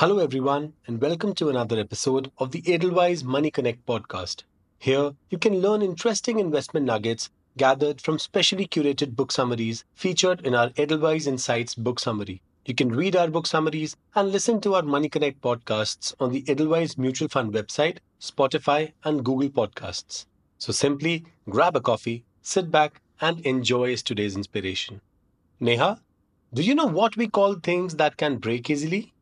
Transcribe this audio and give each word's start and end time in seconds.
Hello, 0.00 0.18
everyone, 0.18 0.74
and 0.86 1.00
welcome 1.00 1.34
to 1.36 1.48
another 1.48 1.80
episode 1.80 2.30
of 2.36 2.50
the 2.50 2.62
Edelweiss 2.70 3.22
Money 3.22 3.50
Connect 3.50 3.86
podcast. 3.86 4.42
Here, 4.78 5.12
you 5.30 5.38
can 5.38 5.62
learn 5.62 5.80
interesting 5.80 6.38
investment 6.38 6.84
nuggets 6.84 7.30
gathered 7.56 8.02
from 8.02 8.18
specially 8.18 8.66
curated 8.66 9.16
book 9.16 9.32
summaries 9.32 9.84
featured 9.94 10.46
in 10.46 10.54
our 10.54 10.70
Edelweiss 10.76 11.26
Insights 11.26 11.74
book 11.74 11.98
summary. 11.98 12.42
You 12.66 12.74
can 12.74 12.90
read 12.90 13.16
our 13.16 13.28
book 13.28 13.46
summaries 13.46 13.96
and 14.14 14.30
listen 14.30 14.60
to 14.60 14.74
our 14.74 14.82
Money 14.82 15.08
Connect 15.08 15.40
podcasts 15.40 16.14
on 16.20 16.30
the 16.30 16.44
Edelweiss 16.46 16.98
Mutual 16.98 17.28
Fund 17.28 17.54
website, 17.54 17.96
Spotify, 18.20 18.92
and 19.02 19.24
Google 19.24 19.48
Podcasts. 19.48 20.26
So 20.58 20.74
simply 20.74 21.24
grab 21.48 21.74
a 21.74 21.80
coffee, 21.80 22.26
sit 22.42 22.70
back, 22.70 23.00
and 23.22 23.40
enjoy 23.46 23.96
today's 23.96 24.36
inspiration. 24.36 25.00
Neha, 25.58 26.02
do 26.52 26.60
you 26.60 26.74
know 26.74 26.84
what 26.84 27.16
we 27.16 27.28
call 27.28 27.54
things 27.54 27.94
that 27.94 28.18
can 28.18 28.36
break 28.36 28.68
easily? 28.68 29.14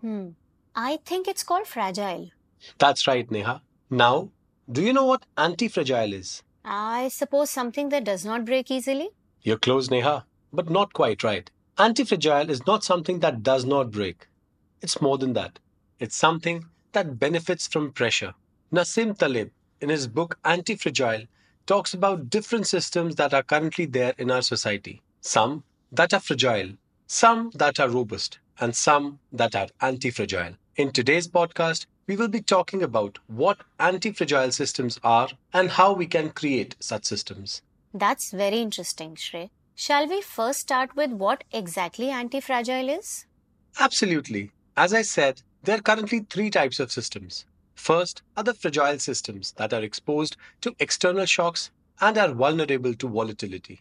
Hmm. 0.00 0.30
I 0.74 0.98
think 1.04 1.26
it's 1.26 1.42
called 1.42 1.66
fragile. 1.66 2.30
That's 2.78 3.06
right, 3.06 3.30
Neha. 3.30 3.62
Now, 3.90 4.30
do 4.70 4.82
you 4.82 4.92
know 4.92 5.06
what 5.06 5.24
anti-fragile 5.36 6.12
is? 6.12 6.42
I 6.64 7.08
suppose 7.08 7.50
something 7.50 7.88
that 7.88 8.04
does 8.04 8.24
not 8.24 8.44
break 8.44 8.70
easily? 8.70 9.10
You're 9.42 9.58
close, 9.58 9.90
Neha, 9.90 10.26
but 10.52 10.70
not 10.70 10.92
quite 10.92 11.24
right. 11.24 11.50
Anti-fragile 11.78 12.50
is 12.50 12.66
not 12.66 12.84
something 12.84 13.20
that 13.20 13.42
does 13.42 13.64
not 13.64 13.90
break. 13.90 14.28
It's 14.82 15.00
more 15.00 15.18
than 15.18 15.32
that. 15.32 15.58
It's 15.98 16.16
something 16.16 16.64
that 16.92 17.18
benefits 17.18 17.66
from 17.66 17.92
pressure. 17.92 18.34
Nassim 18.72 19.16
Taleb, 19.16 19.50
in 19.80 19.88
his 19.88 20.06
book 20.06 20.38
Anti-Fragile, 20.44 21.24
talks 21.66 21.94
about 21.94 22.30
different 22.30 22.66
systems 22.66 23.14
that 23.16 23.34
are 23.34 23.42
currently 23.42 23.86
there 23.86 24.14
in 24.18 24.30
our 24.30 24.42
society. 24.42 25.02
Some 25.20 25.64
that 25.92 26.12
are 26.12 26.20
fragile, 26.20 26.72
some 27.06 27.50
that 27.54 27.80
are 27.80 27.88
robust, 27.88 28.38
and 28.60 28.74
some 28.74 29.18
that 29.32 29.54
are 29.54 29.68
anti 29.80 30.10
fragile. 30.10 30.54
In 30.76 30.90
today's 30.90 31.28
podcast, 31.28 31.86
we 32.06 32.16
will 32.16 32.28
be 32.28 32.40
talking 32.40 32.82
about 32.82 33.18
what 33.26 33.58
anti 33.78 34.12
fragile 34.12 34.50
systems 34.50 34.98
are 35.02 35.28
and 35.52 35.70
how 35.70 35.92
we 35.92 36.06
can 36.06 36.30
create 36.30 36.76
such 36.80 37.04
systems. 37.04 37.62
That's 37.92 38.30
very 38.30 38.58
interesting, 38.58 39.14
Shrey. 39.14 39.50
Shall 39.74 40.08
we 40.08 40.22
first 40.22 40.60
start 40.60 40.96
with 40.96 41.12
what 41.12 41.44
exactly 41.52 42.10
anti 42.10 42.40
fragile 42.40 42.88
is? 42.88 43.26
Absolutely. 43.78 44.50
As 44.76 44.94
I 44.94 45.02
said, 45.02 45.42
there 45.62 45.78
are 45.78 45.82
currently 45.82 46.20
three 46.20 46.50
types 46.50 46.80
of 46.80 46.90
systems. 46.92 47.44
First 47.74 48.22
are 48.36 48.44
the 48.44 48.54
fragile 48.54 48.98
systems 48.98 49.52
that 49.52 49.72
are 49.72 49.82
exposed 49.82 50.36
to 50.62 50.74
external 50.80 51.26
shocks 51.26 51.70
and 52.00 52.18
are 52.18 52.32
vulnerable 52.32 52.94
to 52.94 53.08
volatility. 53.08 53.80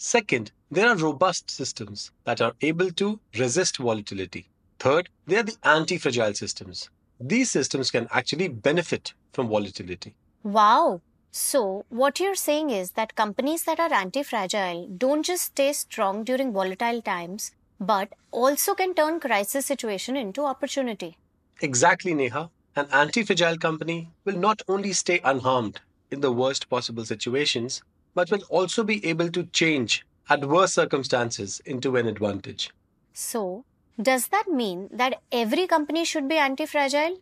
Second, 0.00 0.52
there 0.70 0.88
are 0.88 0.94
robust 0.94 1.50
systems 1.50 2.12
that 2.22 2.40
are 2.40 2.54
able 2.60 2.92
to 2.92 3.18
resist 3.36 3.78
volatility. 3.78 4.48
Third, 4.78 5.08
they 5.26 5.38
are 5.38 5.42
the 5.42 5.56
anti 5.64 5.98
fragile 5.98 6.34
systems. 6.34 6.88
These 7.18 7.50
systems 7.50 7.90
can 7.90 8.06
actually 8.12 8.46
benefit 8.46 9.12
from 9.32 9.48
volatility. 9.48 10.14
Wow. 10.44 11.00
So, 11.32 11.84
what 11.88 12.20
you're 12.20 12.36
saying 12.36 12.70
is 12.70 12.92
that 12.92 13.16
companies 13.16 13.64
that 13.64 13.80
are 13.80 13.92
anti 13.92 14.22
fragile 14.22 14.86
don't 14.86 15.24
just 15.24 15.46
stay 15.46 15.72
strong 15.72 16.22
during 16.22 16.52
volatile 16.52 17.02
times, 17.02 17.50
but 17.80 18.12
also 18.30 18.76
can 18.76 18.94
turn 18.94 19.18
crisis 19.18 19.66
situation 19.66 20.16
into 20.16 20.44
opportunity. 20.44 21.18
Exactly, 21.60 22.14
Neha. 22.14 22.50
An 22.76 22.86
anti 22.92 23.24
fragile 23.24 23.58
company 23.58 24.12
will 24.24 24.38
not 24.38 24.62
only 24.68 24.92
stay 24.92 25.20
unharmed 25.24 25.80
in 26.12 26.20
the 26.20 26.30
worst 26.30 26.70
possible 26.70 27.04
situations, 27.04 27.82
but 28.18 28.32
will 28.32 28.42
also 28.50 28.82
be 28.82 28.98
able 29.06 29.28
to 29.30 29.44
change 29.58 30.04
adverse 30.28 30.72
circumstances 30.72 31.60
into 31.64 31.94
an 31.94 32.08
advantage. 32.08 32.70
So, 33.12 33.64
does 34.02 34.26
that 34.28 34.48
mean 34.48 34.88
that 34.90 35.20
every 35.30 35.68
company 35.68 36.04
should 36.04 36.28
be 36.28 36.36
anti 36.36 36.66
fragile? 36.66 37.18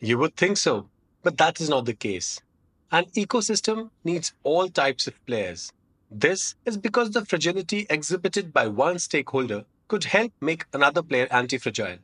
You 0.00 0.18
would 0.18 0.34
think 0.36 0.56
so, 0.56 0.88
but 1.22 1.38
that 1.38 1.60
is 1.60 1.68
not 1.68 1.84
the 1.84 1.94
case. 1.94 2.40
An 2.90 3.04
ecosystem 3.16 3.90
needs 4.02 4.32
all 4.42 4.68
types 4.68 5.06
of 5.06 5.24
players. 5.24 5.72
This 6.10 6.56
is 6.64 6.76
because 6.76 7.12
the 7.12 7.24
fragility 7.24 7.86
exhibited 7.88 8.52
by 8.52 8.66
one 8.66 8.98
stakeholder 8.98 9.64
could 9.86 10.02
help 10.02 10.32
make 10.40 10.66
another 10.72 11.04
player 11.04 11.28
anti 11.30 11.58
fragile. 11.58 11.98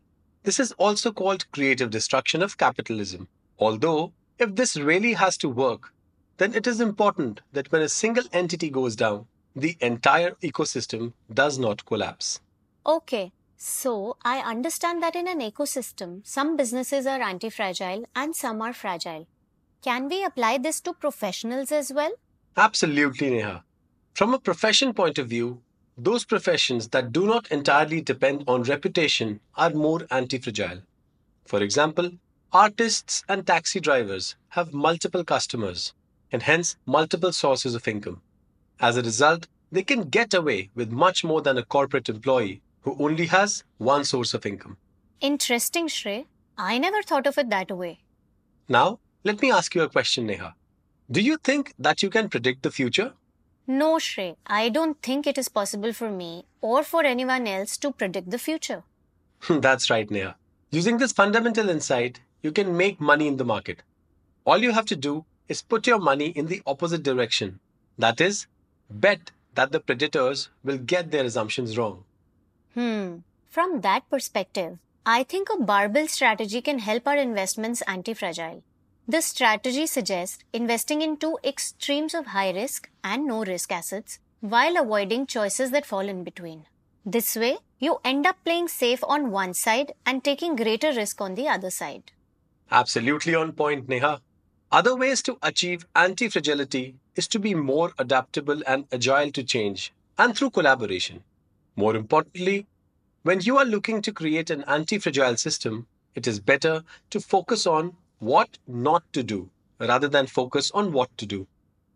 This 0.44 0.60
is 0.60 0.70
also 0.78 1.10
called 1.10 1.50
creative 1.50 1.90
destruction 1.90 2.44
of 2.44 2.58
capitalism. 2.58 3.26
Although, 3.58 4.12
if 4.38 4.54
this 4.54 4.76
really 4.76 5.14
has 5.14 5.36
to 5.38 5.48
work, 5.48 5.92
then 6.38 6.54
it 6.54 6.66
is 6.66 6.80
important 6.80 7.40
that 7.52 7.70
when 7.72 7.82
a 7.82 7.88
single 7.88 8.24
entity 8.32 8.70
goes 8.70 8.94
down, 8.96 9.26
the 9.54 9.76
entire 9.80 10.32
ecosystem 10.42 11.12
does 11.32 11.58
not 11.58 11.84
collapse. 11.86 12.40
Okay, 12.84 13.32
so 13.56 14.16
I 14.22 14.38
understand 14.40 15.02
that 15.02 15.16
in 15.16 15.26
an 15.26 15.40
ecosystem, 15.40 16.26
some 16.26 16.56
businesses 16.56 17.06
are 17.06 17.22
anti 17.22 17.48
fragile 17.48 18.04
and 18.14 18.36
some 18.36 18.60
are 18.60 18.74
fragile. 18.74 19.26
Can 19.82 20.08
we 20.08 20.24
apply 20.24 20.58
this 20.58 20.80
to 20.82 20.92
professionals 20.92 21.72
as 21.72 21.92
well? 21.92 22.12
Absolutely, 22.56 23.30
Neha. 23.30 23.64
From 24.14 24.34
a 24.34 24.38
profession 24.38 24.92
point 24.92 25.18
of 25.18 25.28
view, 25.28 25.62
those 25.96 26.26
professions 26.26 26.88
that 26.88 27.12
do 27.12 27.26
not 27.26 27.50
entirely 27.50 28.02
depend 28.02 28.44
on 28.46 28.62
reputation 28.64 29.40
are 29.54 29.70
more 29.70 30.06
anti 30.10 30.38
fragile. 30.38 30.82
For 31.46 31.62
example, 31.62 32.10
artists 32.52 33.24
and 33.28 33.46
taxi 33.46 33.80
drivers 33.80 34.36
have 34.48 34.74
multiple 34.74 35.24
customers 35.24 35.94
and 36.36 36.42
hence 36.42 36.76
multiple 36.84 37.32
sources 37.32 37.74
of 37.74 37.88
income. 37.88 38.20
As 38.78 38.98
a 38.98 39.02
result, 39.02 39.46
they 39.72 39.82
can 39.82 40.02
get 40.16 40.34
away 40.34 40.68
with 40.74 40.90
much 41.02 41.24
more 41.24 41.40
than 41.40 41.56
a 41.56 41.64
corporate 41.74 42.10
employee 42.10 42.60
who 42.82 42.94
only 43.02 43.26
has 43.34 43.64
one 43.78 44.04
source 44.04 44.34
of 44.34 44.44
income. 44.44 44.76
Interesting, 45.20 45.88
Shrey. 45.88 46.26
I 46.58 46.76
never 46.76 47.00
thought 47.02 47.26
of 47.26 47.38
it 47.38 47.48
that 47.48 47.70
way. 47.70 48.00
Now, 48.68 48.98
let 49.24 49.40
me 49.40 49.50
ask 49.50 49.74
you 49.74 49.80
a 49.82 49.88
question, 49.88 50.26
Neha. 50.26 50.54
Do 51.10 51.22
you 51.22 51.38
think 51.38 51.72
that 51.78 52.02
you 52.02 52.10
can 52.10 52.28
predict 52.28 52.62
the 52.62 52.70
future? 52.70 53.14
No, 53.66 53.94
Shrey. 54.08 54.36
I 54.46 54.68
don't 54.68 55.00
think 55.00 55.26
it 55.26 55.38
is 55.38 55.48
possible 55.48 55.94
for 55.94 56.10
me 56.10 56.44
or 56.60 56.82
for 56.82 57.02
anyone 57.02 57.46
else 57.46 57.78
to 57.78 57.92
predict 57.92 58.28
the 58.30 58.42
future. 58.48 58.82
That's 59.48 59.88
right, 59.88 60.10
Neha. 60.10 60.36
Using 60.70 60.98
this 60.98 61.12
fundamental 61.12 61.70
insight, 61.70 62.20
you 62.42 62.52
can 62.52 62.76
make 62.76 63.00
money 63.00 63.26
in 63.26 63.38
the 63.38 63.50
market. 63.54 63.82
All 64.44 64.58
you 64.58 64.72
have 64.72 64.84
to 64.92 64.96
do 64.96 65.24
is 65.48 65.62
put 65.62 65.86
your 65.86 65.98
money 65.98 66.28
in 66.28 66.46
the 66.46 66.62
opposite 66.66 67.02
direction. 67.02 67.60
That 67.98 68.20
is, 68.20 68.46
bet 68.90 69.30
that 69.54 69.72
the 69.72 69.80
predators 69.80 70.48
will 70.62 70.78
get 70.78 71.10
their 71.10 71.24
assumptions 71.24 71.76
wrong. 71.76 72.04
Hmm. 72.74 73.18
From 73.48 73.80
that 73.80 74.08
perspective, 74.10 74.78
I 75.06 75.22
think 75.22 75.48
a 75.48 75.62
barbell 75.62 76.08
strategy 76.08 76.60
can 76.60 76.80
help 76.80 77.06
our 77.06 77.16
investments 77.16 77.82
anti 77.86 78.12
fragile. 78.12 78.62
This 79.08 79.26
strategy 79.26 79.86
suggests 79.86 80.42
investing 80.52 81.00
in 81.00 81.16
two 81.16 81.38
extremes 81.44 82.12
of 82.12 82.26
high 82.26 82.50
risk 82.50 82.90
and 83.04 83.24
no 83.24 83.44
risk 83.44 83.70
assets 83.70 84.18
while 84.40 84.76
avoiding 84.76 85.26
choices 85.26 85.70
that 85.70 85.86
fall 85.86 86.00
in 86.00 86.24
between. 86.24 86.66
This 87.04 87.36
way, 87.36 87.58
you 87.78 87.98
end 88.04 88.26
up 88.26 88.36
playing 88.44 88.66
safe 88.66 89.04
on 89.04 89.30
one 89.30 89.54
side 89.54 89.92
and 90.04 90.24
taking 90.24 90.56
greater 90.56 90.92
risk 90.92 91.20
on 91.20 91.36
the 91.36 91.46
other 91.46 91.70
side. 91.70 92.10
Absolutely 92.70 93.34
on 93.34 93.52
point, 93.52 93.88
Neha. 93.88 94.20
Other 94.76 94.94
ways 94.94 95.22
to 95.22 95.38
achieve 95.42 95.86
anti 95.94 96.28
fragility 96.28 96.96
is 97.14 97.26
to 97.28 97.38
be 97.38 97.54
more 97.54 97.92
adaptable 97.98 98.62
and 98.66 98.84
agile 98.92 99.30
to 99.30 99.42
change, 99.42 99.90
and 100.18 100.36
through 100.36 100.50
collaboration. 100.50 101.22
More 101.76 101.96
importantly, 101.96 102.66
when 103.22 103.40
you 103.40 103.56
are 103.56 103.64
looking 103.64 104.02
to 104.02 104.12
create 104.12 104.50
an 104.50 104.64
anti 104.64 104.98
fragile 104.98 105.38
system, 105.38 105.86
it 106.14 106.26
is 106.26 106.40
better 106.40 106.82
to 107.08 107.20
focus 107.20 107.66
on 107.66 107.96
what 108.18 108.58
not 108.66 109.10
to 109.14 109.22
do 109.22 109.48
rather 109.78 110.08
than 110.08 110.26
focus 110.26 110.70
on 110.72 110.92
what 110.92 111.08
to 111.16 111.24
do. 111.24 111.46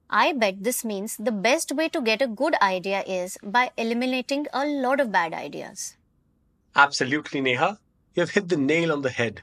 I 0.08 0.32
bet 0.32 0.64
this 0.64 0.82
means 0.82 1.19
the 1.19 1.32
best 1.32 1.72
way 1.72 1.90
to 1.90 2.00
get 2.00 2.22
a 2.22 2.28
good 2.28 2.55
idea 2.62 3.02
is 3.06 3.37
by 3.43 3.72
eliminating 3.76 4.46
a 4.55 4.64
lot 4.64 5.00
of 5.00 5.12
bad 5.12 5.34
ideas. 5.34 5.99
Absolutely, 6.75 7.43
Neha. 7.43 7.78
You've 8.14 8.31
hit 8.31 8.49
the 8.49 8.56
nail 8.56 8.90
on 8.90 9.02
the 9.02 9.10
head. 9.10 9.43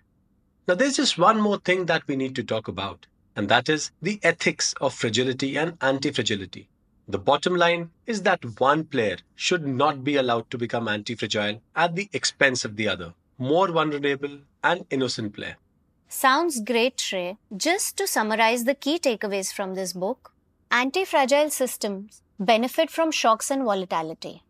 Now, 0.67 0.73
there's 0.73 0.97
just 0.97 1.19
one 1.19 1.39
more 1.39 1.59
thing 1.59 1.85
that 1.85 2.07
we 2.07 2.15
need 2.15 2.35
to 2.38 2.44
talk 2.44 2.67
about 2.67 3.06
and 3.38 3.50
that 3.50 3.69
is 3.69 3.92
the 4.01 4.19
ethics 4.24 4.74
of 4.81 4.95
fragility 4.95 5.57
and 5.57 5.78
anti 5.80 6.12
fragility. 6.12 6.68
The 7.07 7.19
bottom 7.19 7.56
line 7.56 7.92
is 8.07 8.24
that 8.24 8.60
one 8.60 8.84
player 8.84 9.18
should 9.36 9.66
not 9.66 10.04
be 10.04 10.16
allowed 10.18 10.50
to 10.51 10.57
become 10.57 10.88
anti 10.88 11.13
fragile 11.16 11.62
at 11.75 11.95
the 11.95 12.10
expense 12.13 12.66
of 12.66 12.75
the 12.75 12.88
other, 12.89 13.13
more 13.38 13.68
vulnerable 13.68 14.39
and 14.63 14.86
innocent 14.89 15.34
player. 15.34 15.56
Sounds 16.10 16.60
great, 16.62 16.98
Shrey. 16.98 17.38
Just 17.56 17.95
to 17.98 18.07
summarize 18.07 18.63
the 18.63 18.74
key 18.74 18.98
takeaways 18.98 19.54
from 19.54 19.75
this 19.75 19.94
book 19.94 20.34
anti 20.72 21.06
fragile 21.06 21.51
systems 21.51 22.24
benefit 22.39 22.89
from 22.89 23.12
shocks 23.12 23.51
and 23.51 23.63
volatility. 23.63 24.42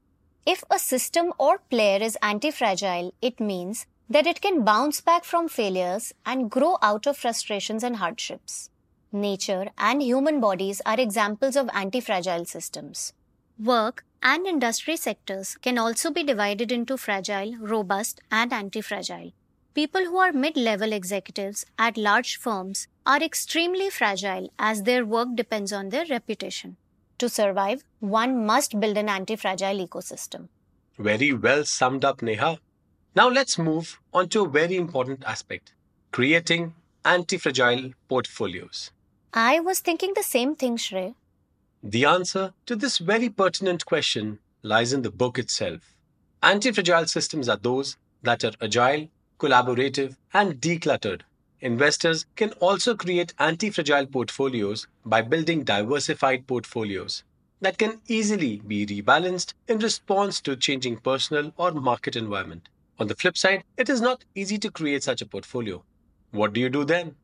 If 0.46 0.64
a 0.72 0.80
system 0.80 1.34
or 1.38 1.58
player 1.70 2.02
is 2.02 2.18
anti 2.22 2.52
fragile, 2.52 3.14
it 3.22 3.42
means 3.42 3.86
that 4.10 4.26
it 4.26 4.40
can 4.40 4.64
bounce 4.64 5.02
back 5.02 5.26
from 5.26 5.50
failures 5.50 6.14
and 6.26 6.50
grow 6.50 6.78
out 6.82 7.06
of 7.06 7.18
frustrations 7.18 7.84
and 7.84 7.98
hardships 7.98 8.70
nature, 9.12 9.68
and 9.78 10.02
human 10.02 10.40
bodies 10.40 10.82
are 10.86 11.00
examples 11.00 11.56
of 11.56 11.70
anti 11.74 12.00
fragile 12.00 12.46
systems. 12.46 13.14
Work 13.58 14.06
and 14.22 14.46
industry 14.48 14.98
sectors 14.98 15.56
can 15.58 15.78
also 15.78 16.12
be 16.12 16.24
divided 16.24 16.72
into 16.72 16.98
fragile, 16.98 17.56
robust, 17.60 18.22
and 18.32 18.54
anti 18.54 18.82
fragile. 18.82 19.32
people 19.78 20.06
who 20.06 20.18
are 20.18 20.34
mid 20.34 20.58
level 20.58 20.92
executives 20.92 21.64
at 21.78 21.98
large 21.98 22.36
firms 22.44 22.88
are 23.06 23.22
extremely 23.22 23.90
fragile 23.92 24.48
as 24.58 24.82
their 24.84 25.06
work 25.06 25.36
depends 25.36 25.72
on 25.72 25.90
their 25.90 26.06
reputation. 26.08 26.78
To 27.20 27.30
survive, 27.30 27.84
one 28.00 28.46
must 28.46 28.80
build 28.80 28.98
an 28.98 29.08
anti 29.08 29.36
fragile 29.36 29.86
ecosystem. 29.86 30.48
Very 30.98 31.32
well 31.34 31.64
summed 31.64 32.04
up, 32.04 32.24
Neha. 32.24 32.58
Now 33.16 33.30
let's 33.30 33.60
move 33.60 34.00
on 34.14 34.30
to 34.30 34.46
a 34.46 34.50
very 34.50 34.76
important 34.78 35.24
aspect 35.26 35.74
creating 36.12 36.74
anti 37.06 37.38
fragile 37.38 37.92
portfolios. 38.10 38.92
I 39.34 39.60
was 39.60 39.80
thinking 39.80 40.14
the 40.14 40.24
same 40.24 40.56
thing, 40.56 40.78
Shrey. 40.78 41.16
The 41.84 42.06
answer 42.06 42.54
to 42.66 42.76
this 42.76 42.98
very 42.98 43.30
pertinent 43.30 43.86
question 43.86 44.40
lies 44.64 44.94
in 44.94 45.02
the 45.02 45.12
book 45.12 45.38
itself. 45.38 45.96
Anti 46.42 46.72
fragile 46.72 47.06
systems 47.06 47.50
are 47.50 47.58
those 47.58 47.98
that 48.24 48.44
are 48.44 48.54
agile, 48.62 49.10
collaborative, 49.40 50.16
and 50.34 50.62
decluttered. 50.62 51.22
Investors 51.60 52.26
can 52.36 52.52
also 52.54 52.96
create 52.96 53.34
anti 53.38 53.70
fragile 53.70 54.06
portfolios 54.06 54.88
by 55.06 55.22
building 55.22 55.64
diversified 55.64 56.48
portfolios 56.48 57.24
that 57.60 57.78
can 57.78 58.00
easily 58.08 58.62
be 58.66 58.86
rebalanced 58.86 59.54
in 59.68 59.80
response 59.80 60.40
to 60.42 60.56
changing 60.56 60.98
personal 60.98 61.52
or 61.58 61.72
market 61.72 62.16
environment. 62.16 62.70
On 63.00 63.08
the 63.08 63.16
flip 63.16 63.38
side, 63.38 63.64
it 63.76 63.90
is 63.90 64.02
not 64.02 64.24
easy 64.36 64.58
to 64.60 64.72
create 64.72 65.04
such 65.04 65.22
a 65.22 65.26
portfolio. 65.26 65.84
What 66.32 66.54
do 66.54 66.62
you 66.62 66.70
do 66.70 66.86
then? 66.86 67.16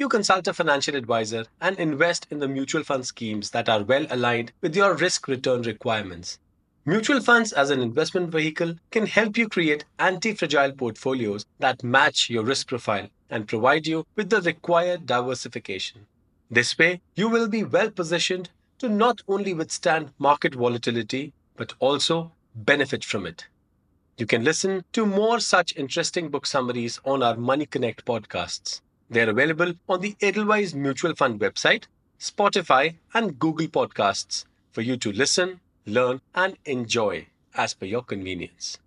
You 0.00 0.08
consult 0.08 0.48
a 0.48 0.54
financial 0.54 0.96
advisor 0.96 1.44
and 1.60 1.78
invest 1.78 2.26
in 2.30 2.38
the 2.38 2.48
mutual 2.48 2.82
fund 2.82 3.06
schemes 3.06 3.50
that 3.50 3.68
are 3.68 3.82
well 3.82 4.06
aligned 4.08 4.50
with 4.62 4.74
your 4.74 4.94
risk 4.94 5.28
return 5.28 5.60
requirements. 5.60 6.38
Mutual 6.86 7.20
funds 7.20 7.52
as 7.52 7.68
an 7.68 7.82
investment 7.82 8.30
vehicle 8.30 8.76
can 8.90 9.04
help 9.04 9.36
you 9.36 9.46
create 9.46 9.84
anti 9.98 10.32
fragile 10.32 10.72
portfolios 10.72 11.44
that 11.58 11.84
match 11.84 12.30
your 12.30 12.44
risk 12.44 12.68
profile 12.68 13.10
and 13.28 13.46
provide 13.46 13.86
you 13.86 14.06
with 14.16 14.30
the 14.30 14.40
required 14.40 15.04
diversification. 15.04 16.06
This 16.50 16.78
way, 16.78 17.02
you 17.14 17.28
will 17.28 17.46
be 17.46 17.62
well 17.62 17.90
positioned 17.90 18.48
to 18.78 18.88
not 18.88 19.20
only 19.28 19.52
withstand 19.52 20.14
market 20.18 20.54
volatility, 20.54 21.34
but 21.56 21.74
also 21.78 22.32
benefit 22.54 23.04
from 23.04 23.26
it. 23.26 23.48
You 24.16 24.24
can 24.24 24.44
listen 24.44 24.82
to 24.94 25.04
more 25.04 25.40
such 25.40 25.76
interesting 25.76 26.30
book 26.30 26.46
summaries 26.46 27.00
on 27.04 27.22
our 27.22 27.36
Money 27.36 27.66
Connect 27.66 28.06
podcasts. 28.06 28.80
They 29.10 29.22
are 29.22 29.30
available 29.30 29.74
on 29.88 30.00
the 30.02 30.14
Edelweiss 30.22 30.72
Mutual 30.72 31.16
Fund 31.16 31.40
website, 31.40 31.86
Spotify, 32.20 32.94
and 33.12 33.40
Google 33.40 33.66
Podcasts 33.66 34.44
for 34.70 34.82
you 34.82 34.96
to 34.98 35.10
listen, 35.10 35.58
learn, 35.84 36.20
and 36.32 36.56
enjoy 36.64 37.26
as 37.56 37.74
per 37.74 37.86
your 37.86 38.02
convenience. 38.02 38.78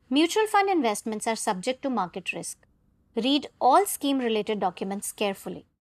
Mutual 0.09 0.47
fund 0.47 0.69
investments 0.69 1.27
are 1.27 1.35
subject 1.35 1.81
to 1.81 1.89
market 1.89 2.31
risk. 2.33 2.65
Read 3.15 3.47
all 3.59 3.85
scheme 3.85 4.19
related 4.19 4.59
documents 4.59 5.11
carefully. 5.11 5.65